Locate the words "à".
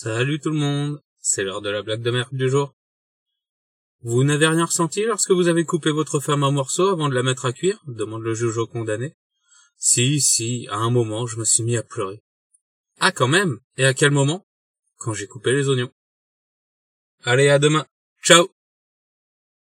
7.46-7.52, 10.70-10.76, 11.76-11.82, 13.86-13.92, 17.48-17.58